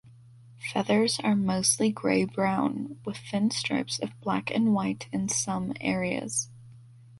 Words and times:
Feathers 0.73 1.19
are 1.23 1.35
mostly 1.35 1.91
grey 1.91 2.25
brown, 2.25 2.97
with 3.05 3.17
thin 3.17 3.51
strips 3.51 3.99
of 3.99 4.19
black 4.19 4.49
and 4.49 4.73
white 4.73 5.07
in 5.11 5.29
some 5.29 5.73
areas. 5.79 6.49